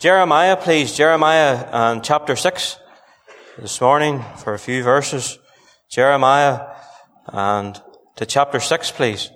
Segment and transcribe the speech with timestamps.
[0.00, 0.96] Jeremiah, please.
[0.96, 2.78] Jeremiah um, chapter 6
[3.58, 5.40] this morning for a few verses.
[5.90, 6.68] Jeremiah
[7.26, 7.82] and
[8.14, 9.28] to chapter 6, please.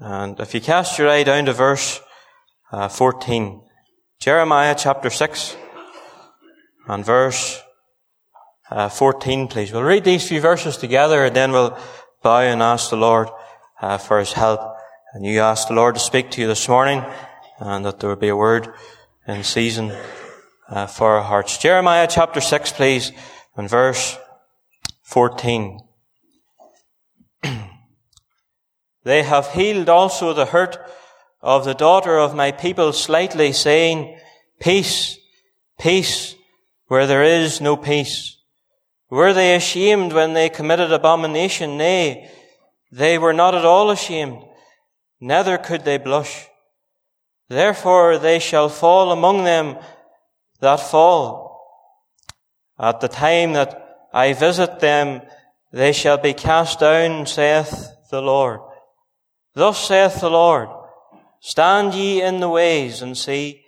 [0.00, 2.00] And if you cast your eye down to verse
[2.72, 3.60] uh, 14.
[4.18, 5.56] Jeremiah chapter 6
[6.88, 7.60] and verse
[8.70, 9.72] uh, 14, please.
[9.72, 11.78] We'll read these few verses together and then we'll
[12.22, 13.28] bow and ask the Lord
[13.82, 14.74] uh, for his help.
[15.12, 17.04] And you ask the Lord to speak to you this morning
[17.58, 18.72] and that there will be a word
[19.26, 19.92] in season
[20.68, 21.58] uh, for our hearts.
[21.58, 23.12] Jeremiah chapter 6, please,
[23.56, 24.18] and verse
[25.02, 25.80] 14.
[29.04, 30.78] they have healed also the hurt
[31.40, 34.18] of the daughter of my people slightly, saying,
[34.60, 35.18] Peace,
[35.78, 36.34] peace,
[36.86, 38.38] where there is no peace.
[39.10, 41.76] Were they ashamed when they committed abomination?
[41.76, 42.30] Nay,
[42.90, 44.42] they were not at all ashamed,
[45.20, 46.46] neither could they blush.
[47.48, 49.76] Therefore they shall fall among them
[50.60, 51.44] that fall.
[52.78, 55.22] At the time that I visit them,
[55.72, 58.60] they shall be cast down, saith the Lord.
[59.54, 60.68] Thus saith the Lord,
[61.40, 63.64] stand ye in the ways and see,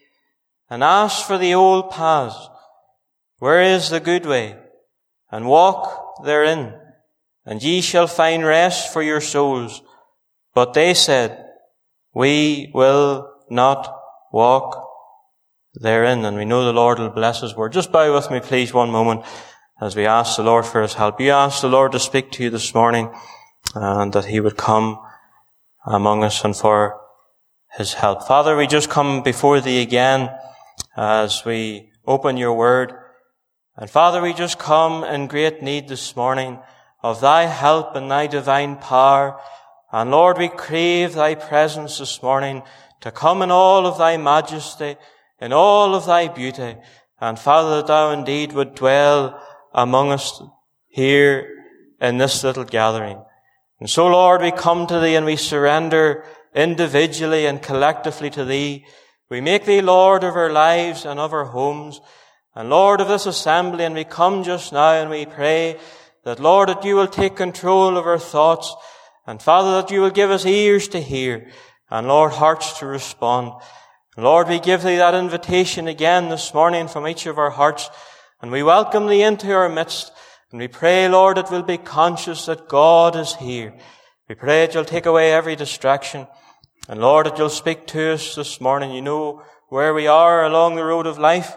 [0.71, 2.49] and ask for the old paths.
[3.39, 4.57] Where is the good way?
[5.31, 6.75] And walk therein,
[7.45, 9.83] and ye shall find rest for your souls.
[10.55, 11.45] But they said,
[12.15, 13.95] we will not
[14.33, 14.83] walk
[15.75, 16.25] therein.
[16.25, 17.73] And we know the Lord will bless His word.
[17.73, 19.25] Just bow with me, please, one moment
[19.81, 21.21] as we ask the Lord for His help.
[21.21, 23.13] You ask the Lord to speak to you this morning
[23.75, 24.99] and that He would come
[25.85, 27.01] among us and for
[27.77, 28.27] His help.
[28.27, 30.31] Father, we just come before Thee again
[30.97, 32.95] as we open Your word.
[33.77, 36.59] And Father, we just come in great need this morning
[37.03, 39.39] of Thy help and Thy divine power.
[39.93, 42.63] And Lord, we crave Thy presence this morning
[43.01, 44.97] to come in all of thy majesty,
[45.41, 46.77] in all of thy beauty,
[47.21, 50.43] and Father, that thou indeed would dwell among us
[50.89, 51.49] here
[52.01, 53.23] in this little gathering.
[53.81, 58.87] And so, Lord, we come to thee and we surrender individually and collectively to thee.
[59.29, 62.01] We make thee Lord of our lives and of our homes,
[62.55, 65.79] and Lord of this assembly, and we come just now and we pray
[66.25, 68.75] that, Lord, that you will take control of our thoughts,
[69.27, 71.51] and Father, that you will give us ears to hear,
[71.91, 73.53] and Lord, hearts to respond.
[74.17, 77.91] Lord, we give thee that invitation again this morning from each of our hearts,
[78.41, 80.11] and we welcome thee into our midst,
[80.51, 83.75] and we pray, Lord, that we'll be conscious that God is here.
[84.29, 86.27] We pray that you'll take away every distraction,
[86.89, 88.93] and Lord, that you'll speak to us this morning.
[88.93, 91.57] You know where we are along the road of life.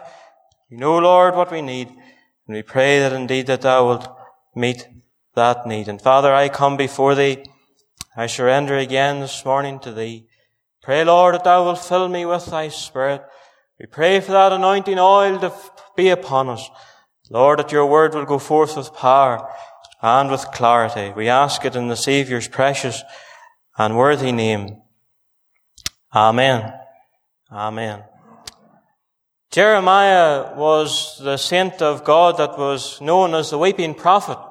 [0.68, 4.08] You know, Lord, what we need, and we pray that indeed that thou wilt
[4.54, 4.86] meet
[5.34, 5.88] that need.
[5.88, 7.44] And Father, I come before thee
[8.20, 10.26] I surrender again this morning to Thee.
[10.82, 13.22] Pray, Lord, that Thou wilt fill me with Thy Spirit.
[13.78, 15.54] We pray for that anointing oil to
[15.96, 16.68] be upon us.
[17.30, 19.50] Lord, that Your word will go forth with power
[20.02, 21.14] and with clarity.
[21.16, 23.02] We ask it in the Saviour's precious
[23.78, 24.82] and worthy name.
[26.14, 26.74] Amen.
[27.50, 28.04] Amen.
[29.50, 34.49] Jeremiah was the saint of God that was known as the weeping prophet.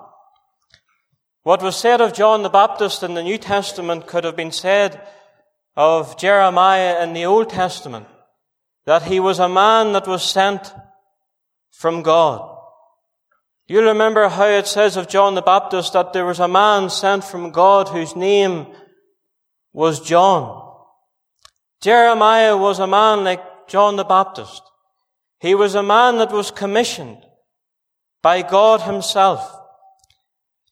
[1.49, 5.01] What was said of John the Baptist in the New Testament could have been said
[5.75, 8.05] of Jeremiah in the Old Testament.
[8.85, 10.71] That he was a man that was sent
[11.71, 12.55] from God.
[13.67, 17.23] You remember how it says of John the Baptist that there was a man sent
[17.23, 18.67] from God whose name
[19.73, 20.71] was John.
[21.81, 24.61] Jeremiah was a man like John the Baptist.
[25.39, 27.25] He was a man that was commissioned
[28.21, 29.58] by God himself.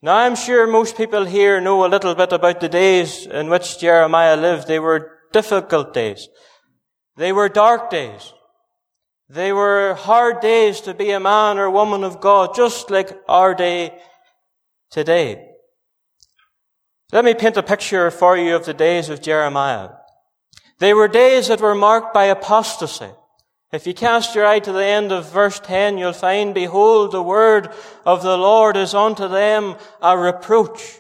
[0.02, 3.80] Now I'm sure most people here know a little bit about the days in which
[3.80, 4.68] Jeremiah lived.
[4.68, 6.30] They were difficult days.
[7.16, 8.34] They were dark days.
[9.30, 13.56] They were hard days to be a man or woman of God, just like our
[13.56, 14.00] day
[14.91, 15.50] today.
[17.12, 19.90] Let me paint a picture for you of the days of Jeremiah.
[20.79, 23.09] They were days that were marked by apostasy.
[23.73, 27.22] If you cast your eye to the end of verse 10, you'll find, Behold, the
[27.22, 27.69] word
[28.05, 30.99] of the Lord is unto them a reproach.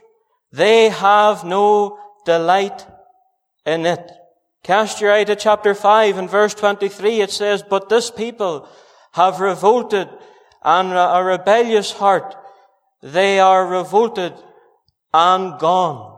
[0.51, 2.85] They have no delight
[3.65, 4.11] in it.
[4.63, 8.67] Cast your eye to chapter 5 and verse 23, it says, But this people
[9.13, 10.09] have revolted
[10.61, 12.35] and a rebellious heart.
[13.01, 14.33] They are revolted
[15.13, 16.15] and gone.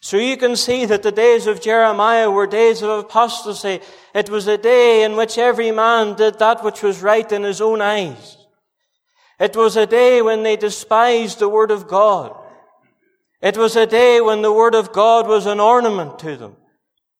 [0.00, 3.80] So you can see that the days of Jeremiah were days of apostasy.
[4.14, 7.60] It was a day in which every man did that which was right in his
[7.60, 8.38] own eyes.
[9.40, 12.36] It was a day when they despised the Word of God.
[13.42, 16.56] It was a day when the Word of God was an ornament to them.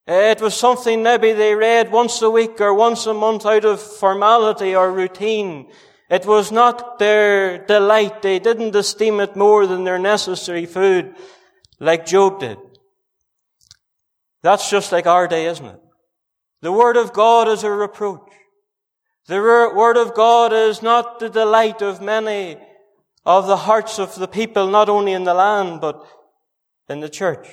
[0.07, 3.81] It was something maybe they read once a week or once a month out of
[3.81, 5.71] formality or routine.
[6.09, 8.23] It was not their delight.
[8.23, 11.15] They didn't esteem it more than their necessary food
[11.81, 12.59] like Job did.
[14.43, 15.81] That's just like our day, isn't it?
[16.65, 18.27] The Word of God is a reproach.
[19.27, 22.57] The Word of God is not the delight of many
[23.27, 26.03] of the hearts of the people, not only in the land, but
[26.89, 27.47] in the church.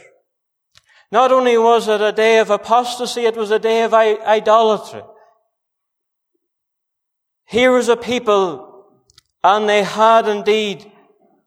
[1.12, 5.04] Not only was it a day of apostasy, it was a day of idolatry.
[7.44, 8.86] Here was a people,
[9.44, 10.90] and they had indeed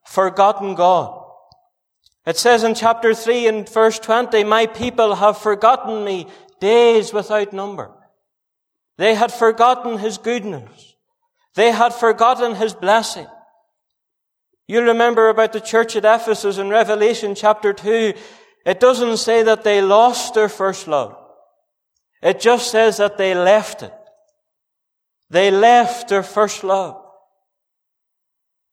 [0.04, 1.18] forgotten God.
[2.26, 6.26] It says in chapter 3 and verse 20, My people have forgotten me
[6.64, 7.92] days without number.
[8.96, 10.96] They had forgotten His goodness.
[11.54, 13.26] They had forgotten His blessing.
[14.66, 18.14] You remember about the church at Ephesus in Revelation chapter 2.
[18.64, 21.14] It doesn't say that they lost their first love.
[22.22, 23.92] It just says that they left it.
[25.28, 26.96] They left their first love.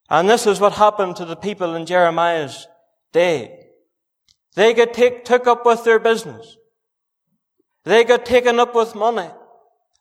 [0.10, 2.68] And this is what happened to the people in Jeremiah's
[3.12, 3.68] day.
[4.56, 6.58] They got take, took up with their business.
[7.84, 9.30] They got taken up with money,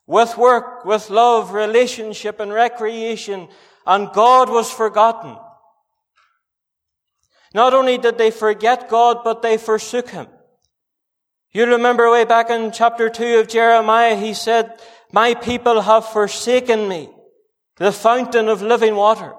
[0.05, 3.47] with work, with love, relationship, and recreation,
[3.85, 5.37] and God was forgotten.
[7.53, 10.27] Not only did they forget God, but they forsook Him.
[11.53, 14.79] You remember way back in chapter 2 of Jeremiah, he said,
[15.11, 17.09] My people have forsaken me,
[17.77, 19.33] the fountain of living water.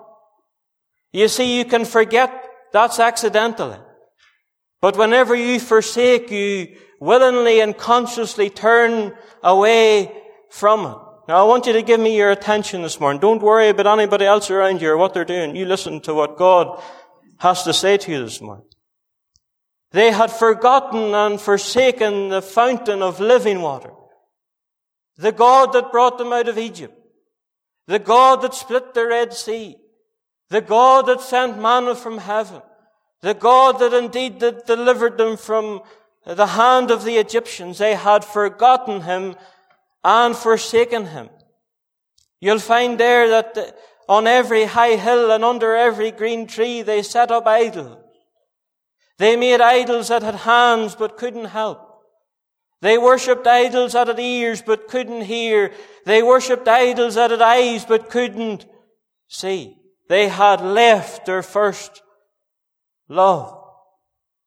[1.12, 2.30] You see, you can forget
[2.72, 3.78] that's accidentally.
[4.80, 9.12] But whenever you forsake, you willingly and consciously turn
[9.42, 10.98] away from it.
[11.26, 13.20] Now I want you to give me your attention this morning.
[13.20, 15.56] Don't worry about anybody else around you or what they're doing.
[15.56, 16.80] You listen to what God
[17.38, 18.66] has to say to you this morning.
[19.90, 23.90] They had forgotten and forsaken the fountain of living water.
[25.16, 26.94] The God that brought them out of Egypt.
[27.88, 29.76] The God that split the Red Sea.
[30.50, 32.62] The God that sent manna from heaven.
[33.22, 35.82] The God that indeed that delivered them from
[36.24, 37.78] the hand of the Egyptians.
[37.78, 39.36] They had forgotten him
[40.04, 41.28] and forsaken him.
[42.40, 43.76] You'll find there that
[44.08, 47.98] on every high hill and under every green tree, they set up idols.
[49.18, 51.88] They made idols that had hands but couldn't help.
[52.80, 55.72] They worshipped idols that had ears but couldn't hear.
[56.04, 58.66] They worshipped idols that had eyes but couldn't
[59.28, 59.76] see.
[60.08, 62.02] They had left their first
[63.08, 63.61] love.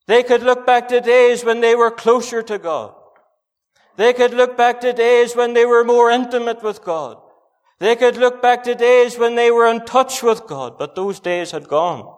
[0.08, 2.94] They could look back to days when they were closer to God.
[3.98, 7.18] They could look back to days when they were more intimate with God.
[7.80, 11.20] They could look back to days when they were in touch with God, but those
[11.20, 12.14] days had gone.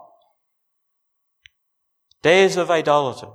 [2.21, 3.29] Days of idolatry.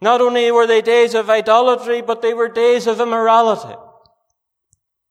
[0.00, 3.78] Not only were they days of idolatry, but they were days of immorality.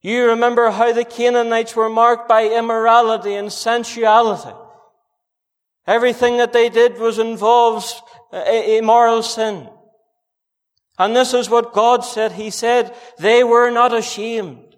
[0.02, 4.54] You remember how the Canaanites were marked by immorality and sensuality.
[5.88, 8.02] Everything that they did was involves
[8.32, 9.68] uh, immoral sin.
[10.98, 12.34] And this is what God said.
[12.34, 14.76] He said, they were not ashamed.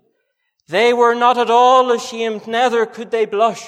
[0.67, 3.67] They were not at all ashamed, neither could they blush.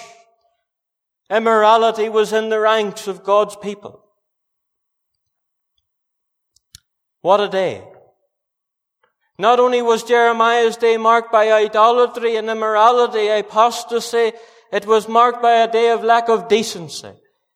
[1.30, 4.02] Immorality was in the ranks of God's people.
[7.22, 7.84] What a day.
[9.38, 14.32] Not only was Jeremiah's day marked by idolatry and immorality, apostasy,
[14.72, 17.12] it was marked by a day of lack of decency.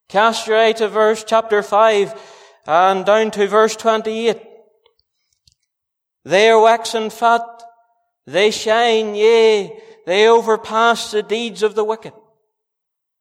[0.10, 4.38] Cast your eye to verse chapter 5 and down to verse 28.
[6.26, 7.42] They are waxen fat
[8.30, 12.14] they shine, yea, they overpass the deeds of the wicked.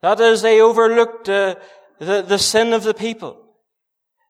[0.02, 1.54] That is, they overlooked uh,
[1.98, 3.42] the, the sin of the people.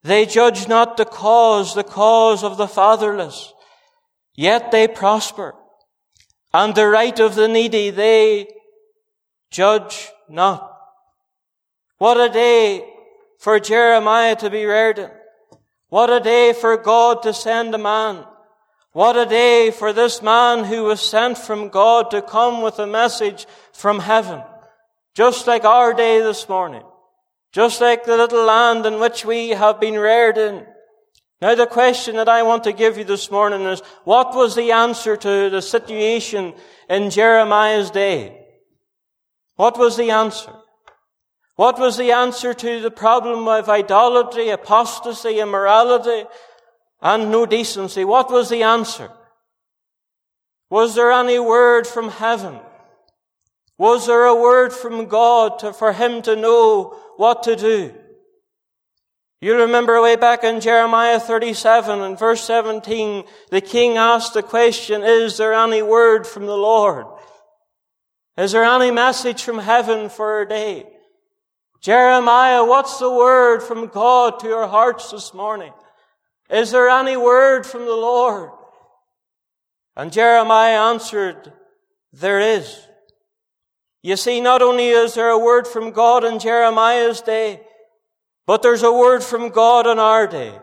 [0.04, 3.52] They judge not the cause, the cause of the fatherless.
[4.36, 5.56] Yet they prosper.
[6.54, 8.46] And the right of the needy they
[9.50, 10.77] judge not.
[11.98, 12.88] What a day
[13.38, 15.10] for Jeremiah to be reared in.
[15.88, 18.24] What a day for God to send a man
[18.98, 22.86] what a day for this man who was sent from God to come with a
[22.88, 24.42] message from heaven.
[25.14, 26.82] Just like our day this morning.
[27.52, 30.66] Just like the little land in which we have been reared in.
[31.40, 34.72] Now the question that I want to give you this morning is, what was the
[34.72, 36.54] answer to the situation
[36.90, 38.46] in Jeremiah's day?
[39.54, 40.52] What was the answer?
[41.58, 46.22] What was the answer to the problem of idolatry, apostasy, immorality,
[47.00, 48.04] and no decency.
[48.04, 49.10] What was the answer?
[50.70, 52.60] Was there any word from heaven?
[53.76, 57.92] Was there a word from God to, for him to know what to do?
[59.40, 65.02] You remember way back in Jeremiah 37 and verse 17, the king asked the question,
[65.02, 67.06] is there any word from the Lord?
[68.36, 70.86] Is there any message from heaven for a day?
[71.80, 75.72] Jeremiah, what's the word from God to your hearts this morning?
[76.50, 78.50] Is there any word from the Lord?
[79.96, 81.52] And Jeremiah answered,
[82.12, 82.86] there is.
[84.02, 87.60] You see, not only is there a word from God in Jeremiah's day,
[88.46, 90.58] but there's a word from God in our day.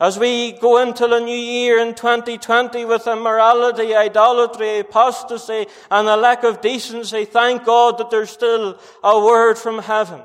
[0.00, 6.16] As we go into the new year in 2020 with immorality, idolatry, apostasy, and a
[6.16, 10.22] lack of decency, thank God that there's still a word from heaven.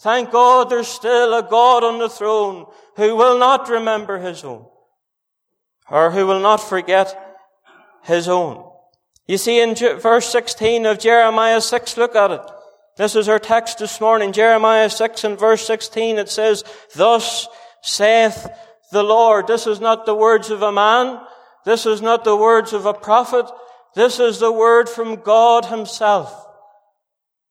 [0.00, 2.66] Thank God there's still a God on the throne
[2.96, 4.66] who will not remember his own,
[5.90, 7.14] or who will not forget
[8.04, 8.66] his own.
[9.26, 12.40] You see in verse 16 of Jeremiah 6, look at it.
[12.96, 16.18] This is our text this morning, Jeremiah 6 and verse 16.
[16.18, 16.64] It says,
[16.94, 17.46] Thus
[17.82, 18.48] saith
[18.92, 19.46] the Lord.
[19.46, 21.20] This is not the words of a man.
[21.64, 23.46] This is not the words of a prophet.
[23.94, 26.46] This is the word from God himself.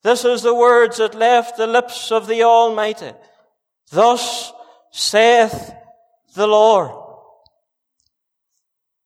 [0.04, 3.12] This is the words that left the lips of the Almighty.
[3.92, 4.54] Thus
[4.92, 5.74] saith
[6.36, 6.92] the Lord.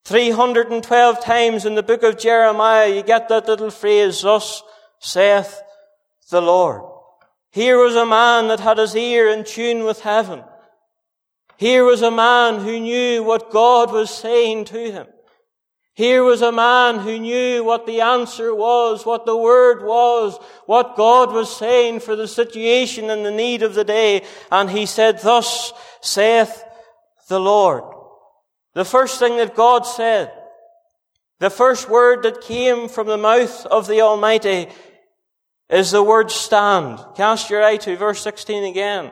[0.06, 4.62] 312 times in the book of Jeremiah, you get that little phrase, thus
[5.00, 5.62] saith
[6.30, 6.82] the Lord.
[7.52, 10.44] Here was a man that had his ear in tune with heaven.
[11.58, 15.08] Here was a man who knew what God was saying to him.
[15.96, 20.96] Here was a man who knew what the answer was, what the word was, what
[20.96, 24.24] God was saying for the situation and the need of the day.
[24.52, 25.72] And he said, thus
[26.02, 26.64] saith
[27.30, 27.84] the Lord.
[28.74, 30.34] The first thing that God said,
[31.40, 34.70] the first word that came from the mouth of the Almighty
[35.70, 37.00] is the word stand.
[37.16, 39.12] Cast your eye to verse 16 again.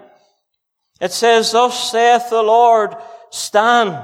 [1.00, 2.96] It says, Thus saith the Lord,
[3.30, 4.04] stand.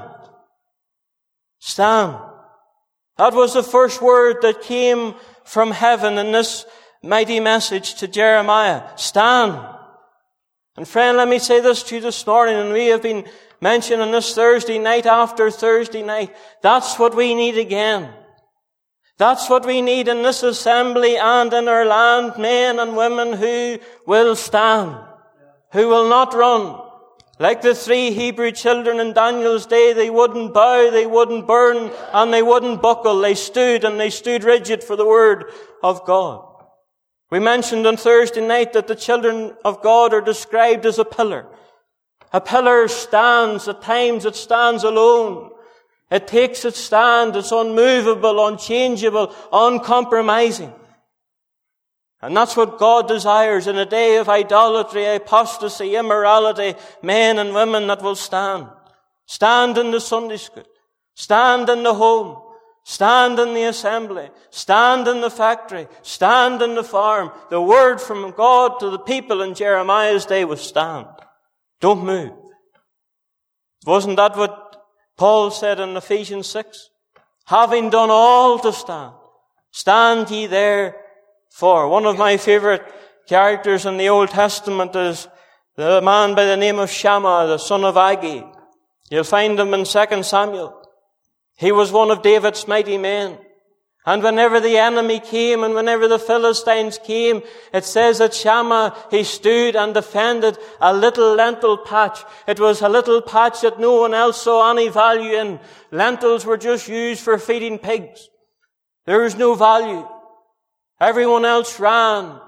[1.58, 2.27] Stand.
[3.18, 6.64] That was the first word that came from heaven in this
[7.02, 8.82] mighty message to Jeremiah.
[8.96, 9.58] Stand.
[10.76, 13.24] And friend, let me say this to you this morning, and we have been
[13.60, 16.34] mentioning this Thursday night after Thursday night.
[16.62, 18.12] That's what we need again.
[19.16, 23.80] That's what we need in this assembly and in our land, men and women who
[24.06, 24.96] will stand,
[25.72, 26.87] who will not run.
[27.40, 32.32] Like the three Hebrew children in Daniel's day, they wouldn't bow, they wouldn't burn, and
[32.32, 33.20] they wouldn't buckle.
[33.20, 35.52] They stood and they stood rigid for the word
[35.82, 36.44] of God.
[37.30, 41.46] We mentioned on Thursday night that the children of God are described as a pillar.
[42.32, 45.50] A pillar stands, at times it stands alone.
[46.10, 47.36] It takes its stand.
[47.36, 50.72] It's unmovable, unchangeable, uncompromising.
[52.20, 57.86] And that's what God desires in a day of idolatry, apostasy, immorality, men and women
[57.86, 58.66] that will stand.
[59.26, 60.64] Stand in the Sunday school.
[61.14, 62.42] Stand in the home.
[62.84, 64.30] Stand in the assembly.
[64.50, 65.86] Stand in the factory.
[66.02, 67.30] Stand in the farm.
[67.50, 71.06] The word from God to the people in Jeremiah's day was stand.
[71.80, 72.32] Don't move.
[73.86, 74.82] Wasn't that what
[75.16, 76.90] Paul said in Ephesians 6,
[77.46, 79.12] having done all to stand,
[79.70, 80.46] stand ye
[81.50, 81.88] therefore.
[81.88, 82.82] One of my favorite
[83.26, 85.28] characters in the Old Testament is
[85.76, 88.44] the man by the name of Shammah, the son of Agee.
[89.10, 90.74] You'll find him in 2 Samuel.
[91.56, 93.38] He was one of David's mighty men.
[94.06, 97.42] And whenever the enemy came and whenever the Philistines came,
[97.74, 102.24] it says that Shammah, he stood and defended a little lentil patch.
[102.46, 105.60] It was a little patch that no one else saw any value in.
[105.90, 108.30] Lentils were just used for feeding pigs.
[109.04, 110.08] There was no value.
[111.00, 112.40] Everyone else ran.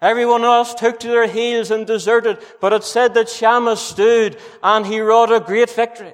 [0.00, 2.38] Everyone else took to their heels and deserted.
[2.60, 6.12] But it said that Shammah stood and he wrought a great victory.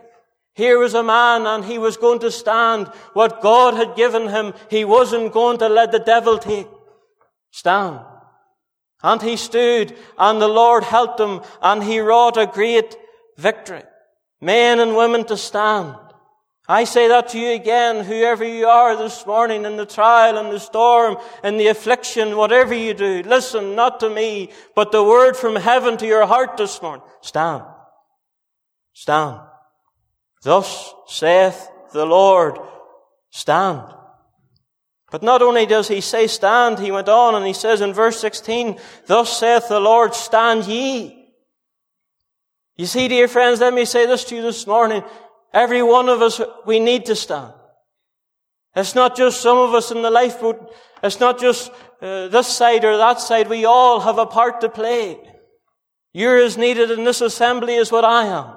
[0.55, 4.52] Here was a man and he was going to stand what God had given him.
[4.69, 6.69] He wasn't going to let the devil take.
[7.50, 8.00] Stand.
[9.02, 12.97] And he stood and the Lord helped him and he wrought a great
[13.37, 13.83] victory.
[14.41, 15.97] Men and women to stand.
[16.69, 20.52] I say that to you again, whoever you are this morning in the trial and
[20.52, 25.37] the storm and the affliction, whatever you do, listen not to me, but the word
[25.37, 27.04] from heaven to your heart this morning.
[27.21, 27.64] Stand.
[28.92, 29.40] Stand.
[30.42, 32.59] Thus saith the Lord,
[33.31, 33.83] stand.
[35.11, 38.19] But not only does he say stand, he went on and he says in verse
[38.21, 41.23] 16, Thus saith the Lord, stand ye.
[42.76, 45.04] You see, dear friends, let me say this to you this morning.
[45.52, 47.52] Every one of us, we need to stand.
[48.75, 50.75] It's not just some of us in the lifeboat.
[51.02, 53.49] It's not just uh, this side or that side.
[53.49, 55.18] We all have a part to play.
[56.14, 58.56] You're as needed in this assembly as what I am.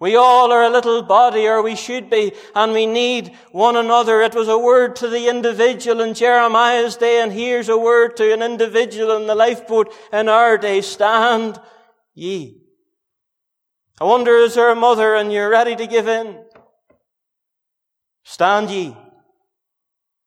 [0.00, 4.20] We all are a little body, or we should be, and we need one another.
[4.20, 8.32] It was a word to the individual in Jeremiah's day, and here's a word to
[8.32, 10.82] an individual in the lifeboat in our day.
[10.82, 11.60] Stand
[12.12, 12.63] ye.
[14.00, 16.42] I wonder, is there a mother and you're ready to give in?
[18.24, 18.96] Stand ye.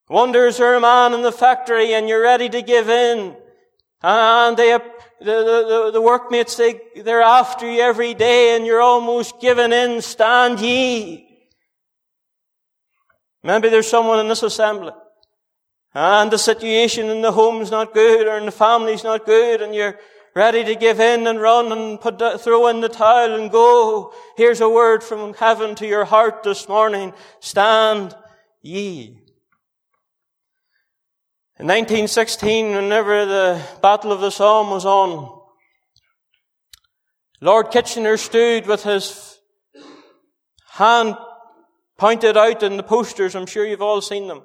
[0.10, 3.36] I wonder, is there a man in the factory and you're ready to give in?
[4.02, 9.42] And they, the, the, the workmates, they, they're after you every day and you're almost
[9.42, 10.02] giving in.
[10.02, 11.28] Stand ye.
[13.44, 14.94] Maybe there's someone in this assembly
[15.94, 19.74] and the situation in the home's not good or in the family's not good and
[19.74, 19.98] you're
[20.38, 24.14] ready to give in and run and put, throw in the towel and go.
[24.38, 27.14] Here's a word from heaven to your heart this morning.
[27.40, 28.16] Stand
[28.62, 29.20] ye.
[31.60, 35.42] In 1916, whenever the Battle of the Somme was on,
[37.42, 39.40] Lord Kitchener stood with his
[40.70, 41.18] hand
[41.98, 43.36] pointed out in the posters.
[43.36, 44.44] I'm sure you've all seen them.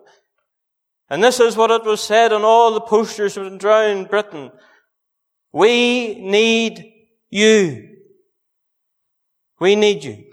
[1.11, 4.51] And this is what it was said on all the posters around Britain.
[5.53, 6.93] We need
[7.31, 7.89] you.
[9.61, 10.25] We need you.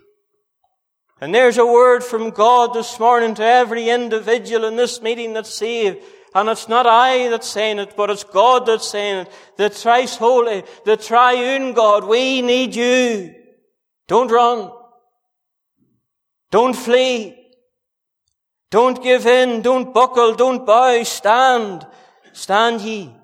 [1.22, 5.54] And there's a word from God this morning to every individual in this meeting that's
[5.54, 5.98] saved.
[6.34, 9.32] And it's not I that's saying it, but it's God that's saying it.
[9.58, 12.06] The thrice holy, the triune God.
[12.06, 13.36] We need you.
[14.08, 14.72] Don't run.
[16.52, 17.36] Don't flee.
[18.72, 19.62] Don't give in.
[19.62, 20.36] Don't buckle.
[20.36, 21.04] Don't bow.
[21.04, 21.86] Stand.
[22.32, 23.19] Stand ye.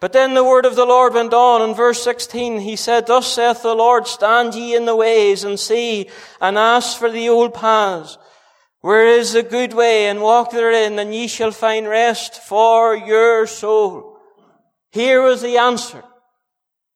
[0.00, 2.60] But then the word of the Lord went on in verse 16.
[2.60, 6.08] He said, Thus saith the Lord, stand ye in the ways and see
[6.40, 8.16] and ask for the old paths.
[8.80, 13.46] Where is the good way and walk therein and ye shall find rest for your
[13.46, 14.18] soul.
[14.90, 16.02] Here was the answer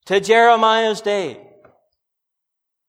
[0.07, 1.47] to Jeremiah's day.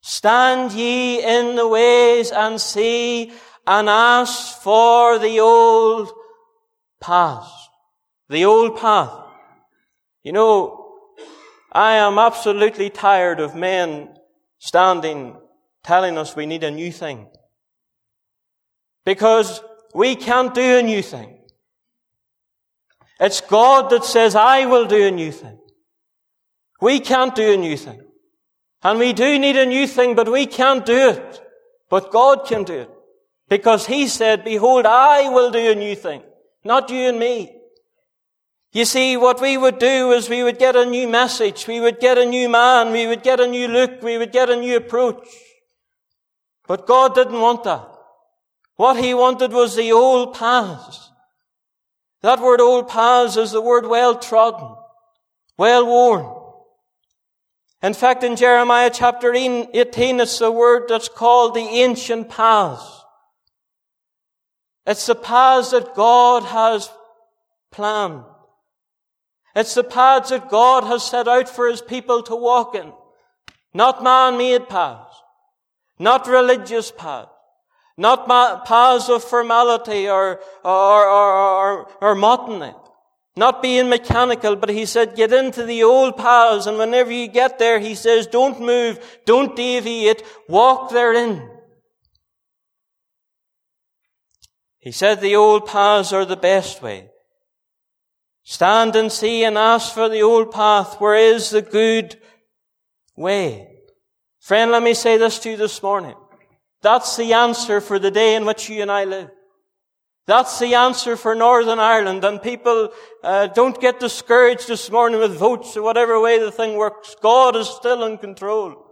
[0.01, 3.33] Stand ye in the ways and see
[3.67, 6.13] and ask for the old
[7.01, 7.51] paths.
[8.29, 9.24] The old path.
[10.25, 10.95] You know,
[11.71, 14.09] I am absolutely tired of men
[14.57, 15.37] standing
[15.83, 17.27] telling us we need a new thing.
[19.05, 19.61] Because
[19.93, 21.37] we can't do a new thing.
[23.19, 25.59] It's God that says, I will do a new thing.
[26.81, 28.01] We can't do a new thing.
[28.81, 31.39] And we do need a new thing, but we can't do it.
[31.87, 32.89] But God can do it.
[33.47, 36.23] Because He said, behold, I will do a new thing.
[36.63, 37.55] Not you and me.
[38.75, 42.01] You see, what we would do is we would get a new message, we would
[42.01, 44.75] get a new man, we would get a new look, we would get a new
[44.75, 45.25] approach.
[46.67, 47.87] But God didn't want that.
[48.75, 51.09] What He wanted was the old paths.
[52.21, 54.75] That word old paths is the word well trodden,
[55.57, 56.35] well worn.
[57.81, 63.05] In fact, in Jeremiah chapter 18, it's the word that's called the ancient paths.
[64.85, 66.91] It's the paths that God has
[67.71, 68.25] planned.
[69.55, 72.91] It's the paths that God has set out for His people to walk in.
[73.73, 75.15] Not man-made paths.
[75.97, 77.29] Not religious paths.
[77.97, 82.73] Not ma- paths of formality or, or, or, or, or monotony.
[83.37, 87.59] Not being mechanical, but he said, get into the old paths, and whenever you get
[87.59, 91.49] there, he says, don't move, don't deviate, walk therein.
[94.79, 97.09] He said the old paths are the best way.
[98.47, 101.01] Stand and see and ask for the old path.
[101.01, 102.15] Where is the good
[103.15, 103.67] way?
[104.39, 106.13] Friend, let me say this to you this morning.
[106.83, 109.31] That's the answer for the day in which you and I live.
[110.27, 112.23] That's the answer for Northern Ireland.
[112.23, 112.91] And people
[113.23, 117.15] uh, don't get discouraged this morning with votes or whatever way the thing works.
[117.19, 118.85] God is still in control.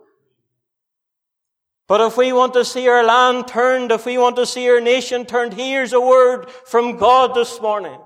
[1.87, 4.81] But if we want to see our land turned, if we want to see our
[4.81, 7.99] nation turned, here's a word from God this morning.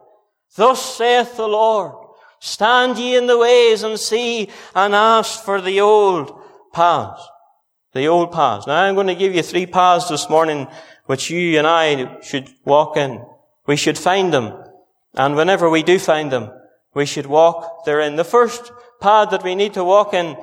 [0.55, 1.93] Thus saith the Lord,
[2.39, 6.39] stand ye in the ways and see and ask for the old
[6.73, 7.21] paths.
[7.93, 8.67] The old paths.
[8.67, 10.67] Now I'm going to give you three paths this morning
[11.05, 13.23] which you and I should walk in.
[13.65, 14.63] We should find them.
[15.15, 16.51] And whenever we do find them,
[16.93, 18.15] we should walk therein.
[18.15, 20.37] The first path that we need to walk in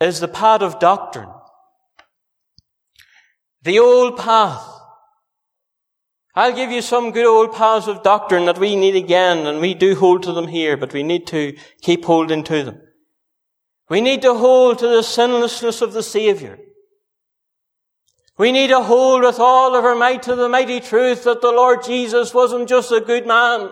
[0.00, 1.30] is the path of doctrine.
[3.62, 4.73] The old path.
[6.36, 9.72] I'll give you some good old paths of doctrine that we need again, and we
[9.72, 12.80] do hold to them here, but we need to keep holding to them.
[13.88, 16.58] We need to hold to the sinlessness of the Savior.
[18.36, 21.52] We need to hold with all of our might to the mighty truth that the
[21.52, 23.70] Lord Jesus wasn't just a good man,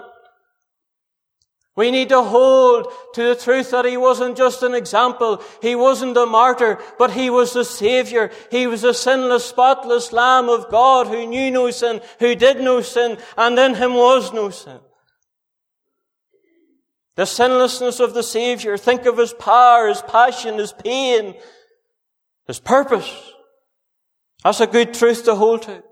[1.75, 5.43] We need to hold to the truth that he wasn't just an example.
[5.63, 8.31] He wasn't a martyr, but he was the savior.
[8.51, 12.83] He was a sinless, spotless lamb of God who knew no sin, who did no
[12.83, 14.81] sin, and in him was no sin.
[17.17, 18.77] The sinlessness of the savior.
[18.77, 21.35] Think of his power, his passion, his pain,
[22.47, 23.33] his purpose.
[24.45, 25.83] That's a good truth to hold to.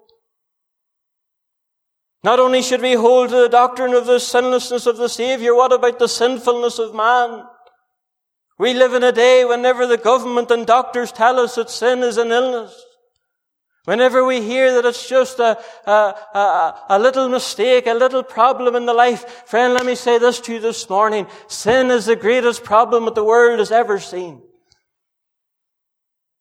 [2.22, 5.72] Not only should we hold to the doctrine of the sinlessness of the Savior, what
[5.72, 7.44] about the sinfulness of man?
[8.58, 12.18] We live in a day whenever the government and doctors tell us that sin is
[12.18, 12.78] an illness.
[13.86, 18.76] Whenever we hear that it's just a, a, a, a, little mistake, a little problem
[18.76, 21.26] in the life, friend, let me say this to you this morning.
[21.48, 24.42] Sin is the greatest problem that the world has ever seen.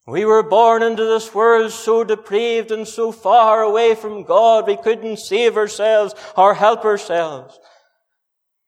[0.10, 4.76] We were born into this world so depraved and so far away from God, we
[4.76, 7.60] couldn't save ourselves or help ourselves.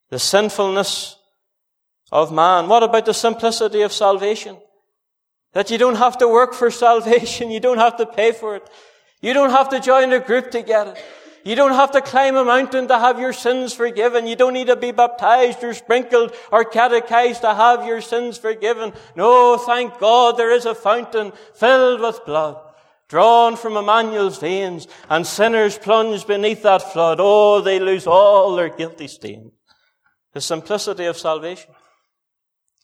[0.10, 1.16] The sinfulness
[2.12, 2.68] of man.
[2.68, 4.58] What about the simplicity of salvation?
[5.54, 7.50] That you don't have to work for salvation.
[7.50, 8.70] You don't have to pay for it.
[9.22, 11.04] You don't have to join a group to get it.
[11.44, 14.28] You don't have to climb a mountain to have your sins forgiven.
[14.28, 18.94] You don't need to be baptized or sprinkled or catechized to have your sins forgiven.
[19.16, 22.62] No, thank God there is a fountain filled with blood,
[23.10, 27.18] drawn from Emmanuel's veins, and sinners plunge beneath that flood.
[27.20, 29.52] Oh, they lose all their guilty stain.
[30.34, 31.72] The simplicity of salvation.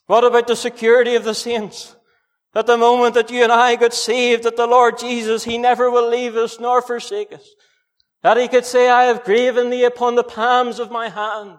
[0.08, 1.96] What about the security of the saints?
[2.54, 5.92] That the moment that you and I got saved, that the Lord Jesus, He never
[5.92, 7.48] will leave us nor forsake us.
[8.24, 11.58] That he could say, I have graven thee upon the palms of my hand.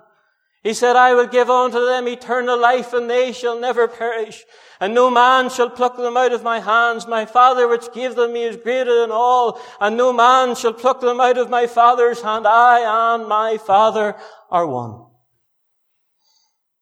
[0.62, 4.44] He said, I will give unto them eternal life and they shall never perish.
[4.80, 7.06] And no man shall pluck them out of my hands.
[7.06, 9.60] My Father which gave them me is greater than all.
[9.80, 12.46] And no man shall pluck them out of my Father's hand.
[12.46, 14.16] I and my Father
[14.50, 15.06] are one.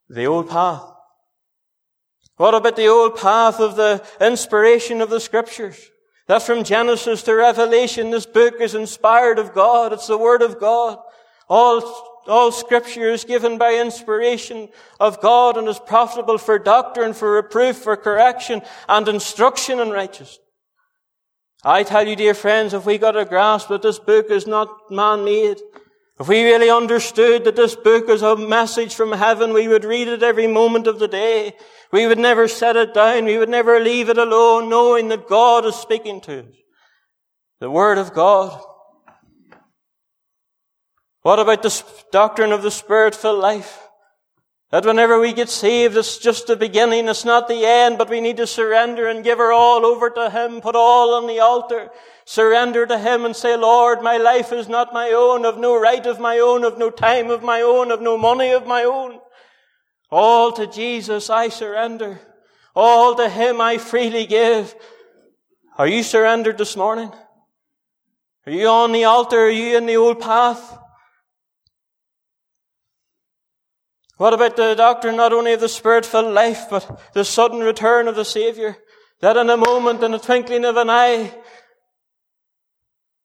[0.08, 0.82] The old path.
[2.36, 5.90] What about the old path of the inspiration of the scriptures?
[6.28, 9.92] That from Genesis to Revelation, this book is inspired of God.
[9.92, 10.98] It's the Word of God.
[11.48, 17.34] All, all scripture is given by inspiration of God and is profitable for doctrine, for
[17.34, 20.40] reproof, for correction, and instruction in righteousness.
[21.64, 24.90] I tell you, dear friends, if we got a grasp that this book is not
[24.90, 25.60] man-made,
[26.18, 30.08] if we really understood that this book is a message from heaven, we would read
[30.08, 31.54] it every moment of the day.
[31.92, 33.24] We would never set it down.
[33.26, 36.54] We would never leave it alone, knowing that God is speaking to us.
[37.60, 38.60] The Word of God.
[41.22, 43.82] What about the doctrine of the Spirit-filled life?
[44.70, 48.20] That whenever we get saved, it's just the beginning, it's not the end, but we
[48.20, 51.90] need to surrender and give her all over to Him, put all on the altar,
[52.24, 56.04] surrender to Him and say, Lord, my life is not my own, of no right
[56.04, 59.20] of my own, of no time of my own, of no money of my own.
[60.10, 62.20] All to Jesus I surrender.
[62.74, 64.74] All to Him I freely give.
[65.78, 67.10] Are you surrendered this morning?
[68.46, 69.46] Are you on the altar?
[69.46, 70.78] Are you in the old path?
[74.18, 78.14] What about the doctrine not only of the spirit-filled life, but the sudden return of
[78.16, 78.76] the Savior?
[79.20, 81.34] That in a moment, in a twinkling of an eye,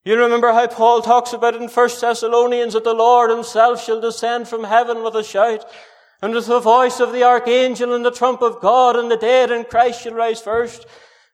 [0.03, 4.01] you remember how Paul talks about it in 1 Thessalonians that the Lord himself shall
[4.01, 5.63] descend from heaven with a shout,
[6.21, 9.51] and with the voice of the archangel and the trump of God, and the dead
[9.51, 10.85] in Christ shall rise first.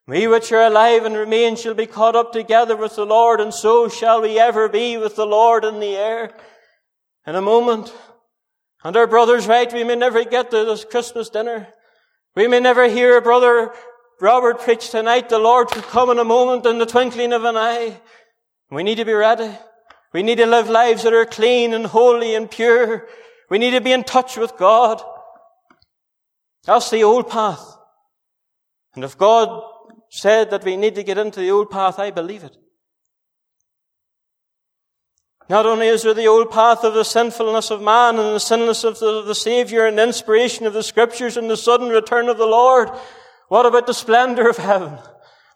[0.06, 3.52] We which are alive and remain shall be caught up together with the Lord, and
[3.52, 6.34] so shall we ever be with the Lord in the air.
[7.26, 7.92] In a moment,
[8.82, 11.68] and our brother's right, we may never get to this Christmas dinner.
[12.34, 13.74] We may never hear brother
[14.20, 15.28] Robert preach tonight.
[15.28, 18.00] The Lord could come in a moment in the twinkling of an eye.
[18.70, 19.50] We need to be ready.
[20.12, 23.08] We need to live lives that are clean and holy and pure.
[23.50, 25.02] We need to be in touch with God.
[26.64, 27.76] That's the old path.
[28.94, 29.62] And if God
[30.10, 32.56] said that we need to get into the old path, I believe it.
[35.48, 38.84] Not only is there the old path of the sinfulness of man and the sinlessness
[38.84, 42.36] of the, the Savior and the inspiration of the Scriptures and the sudden return of
[42.36, 42.90] the Lord,
[43.48, 44.98] what about the splendor of heaven?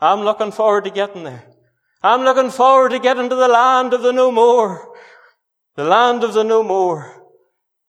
[0.01, 1.45] I'm looking forward to getting there.
[2.03, 4.97] I'm looking forward to getting to the land of the no more.
[5.77, 7.22] The land of the no more.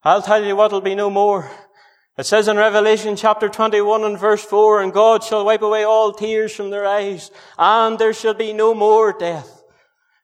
[0.05, 1.49] I'll tell you what'll be no more.
[2.17, 6.11] It says in Revelation chapter 21 and verse 4, and God shall wipe away all
[6.11, 9.63] tears from their eyes, and there shall be no more death.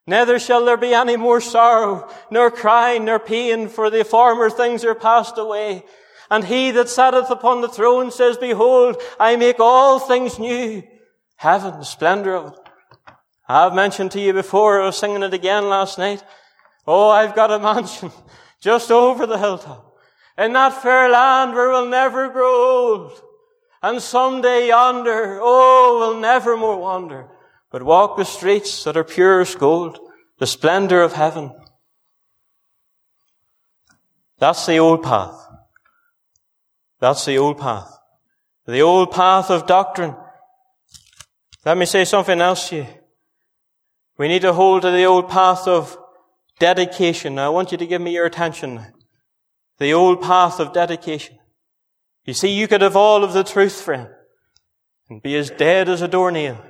[0.06, 4.84] Neither shall there be any more sorrow, nor crying, nor pain, for the former things
[4.84, 5.86] are passed away.
[6.30, 10.84] And he that sitteth upon the throne says, Behold, I make all things new.
[11.38, 12.60] Heaven, the splendor of it.
[13.48, 16.24] I've mentioned to you before, I was singing it again last night.
[16.86, 18.12] Oh, I've got a mansion
[18.60, 19.86] just over the hilltop.
[20.38, 23.22] in that fair land where we'll never grow old.
[23.82, 27.28] And someday yonder, oh, we'll never more wander,
[27.72, 30.00] but walk the streets that are pure as gold,
[30.38, 31.52] the splendor of heaven.
[34.38, 35.36] That's the old path.
[37.00, 37.98] That's the old path.
[38.66, 40.16] The old path of doctrine.
[41.66, 42.88] Let me say something else to you.
[44.18, 45.98] We need to hold to the old path of
[46.60, 47.36] dedication.
[47.36, 48.86] Now, I want you to give me your attention.
[49.80, 51.38] The old path of dedication.
[52.26, 54.10] You see, you could have all of the truth, friend,
[55.10, 56.64] and be as dead as a doornail.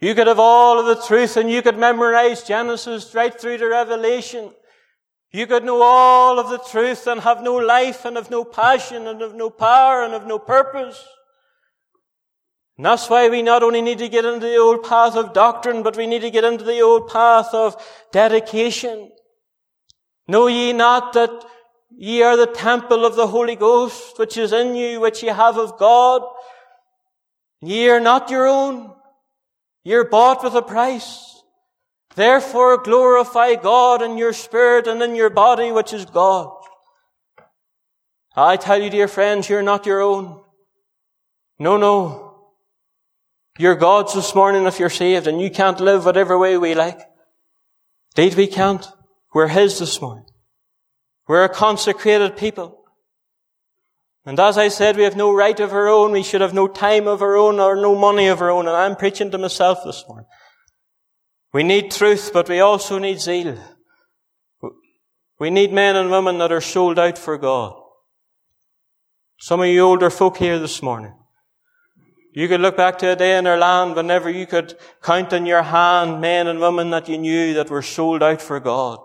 [0.00, 3.68] You could have all of the truth and you could memorize Genesis right through to
[3.68, 4.50] Revelation.
[5.30, 9.06] You could know all of the truth and have no life and have no passion
[9.06, 11.02] and have no power and have no purpose.
[12.82, 15.84] And that's why we not only need to get into the old path of doctrine,
[15.84, 17.76] but we need to get into the old path of
[18.10, 19.12] dedication.
[20.26, 21.30] Know ye not that
[21.96, 25.58] ye are the temple of the Holy Ghost, which is in you, which ye have
[25.58, 26.22] of God?
[27.60, 28.92] Ye are not your own.
[29.84, 31.40] You're bought with a price.
[32.16, 36.52] Therefore glorify God in your spirit and in your body, which is God.
[38.34, 40.42] I tell you, dear friends, you're not your own.
[41.60, 42.31] No, no.
[43.58, 47.00] You're God's this morning if you're saved, and you can't live whatever way we like.
[48.16, 48.86] Indeed, we can't.
[49.34, 50.24] We're His this morning.
[51.28, 52.82] We're a consecrated people.
[54.24, 56.12] And as I said, we have no right of our own.
[56.12, 58.68] We should have no time of our own or no money of our own.
[58.68, 60.26] And I'm preaching to myself this morning.
[61.52, 63.58] We need truth, but we also need zeal.
[65.38, 67.74] We need men and women that are sold out for God.
[69.38, 71.14] Some of you older folk here this morning.
[72.32, 75.44] You could look back to a day in our land whenever you could count in
[75.44, 79.00] your hand men and women that you knew that were sold out for God.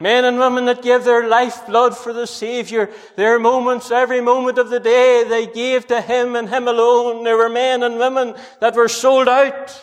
[0.00, 4.70] Men and women that gave their lifeblood for the Savior, their moments, every moment of
[4.70, 7.22] the day, they gave to Him and Him alone.
[7.22, 9.80] There were men and women that were sold out.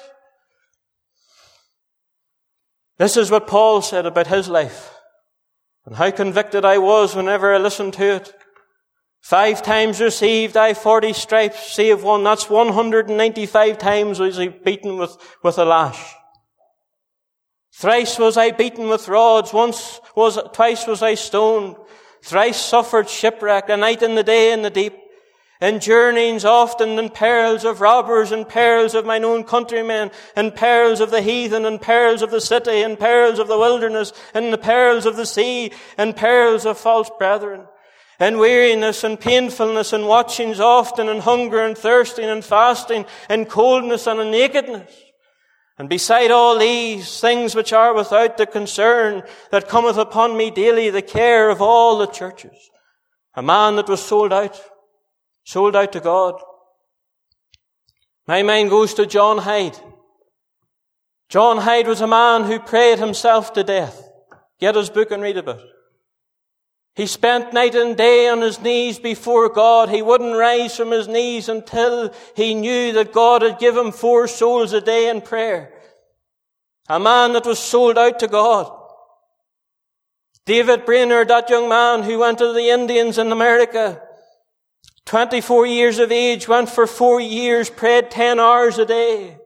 [2.97, 4.91] This is what Paul said about his life
[5.85, 8.33] and how convicted I was whenever I listened to it.
[9.27, 12.23] Five times received I forty stripes, save one.
[12.23, 16.13] That's 195 times was he beaten with, with a lash.
[17.73, 19.51] Thrice was I beaten with rods.
[19.51, 21.75] Once was, twice was I stoned.
[22.23, 24.95] Thrice suffered shipwreck, a night and the day in the deep
[25.59, 31.01] in journeyings often and perils of robbers and perils of mine own countrymen and perils
[31.01, 34.57] of the heathen and perils of the city and perils of the wilderness and the
[34.57, 37.65] perils of the sea and perils of false brethren
[38.19, 44.07] and weariness and painfulness and watchings often and hunger and thirsting and fasting and coldness
[44.07, 44.91] and nakedness.
[45.77, 50.89] And beside all these things which are without the concern that cometh upon me daily,
[50.89, 52.69] the care of all the churches.
[53.35, 54.59] A man that was sold out
[55.43, 56.41] sold out to God.
[58.27, 59.79] My mind goes to John Hyde.
[61.29, 64.03] John Hyde was a man who prayed himself to death.
[64.59, 65.76] Get his book and read about it.
[66.97, 69.89] He spent night and day on his knees before God.
[69.89, 74.27] He wouldn't rise from his knees until he knew that God had given him four
[74.27, 75.71] souls a day in prayer.
[76.89, 78.75] A man that was sold out to God.
[80.47, 84.01] David Brainerd, that young man who went to the Indians in America,
[85.05, 89.37] 24 years of age, went for four years, prayed 10 hours a day.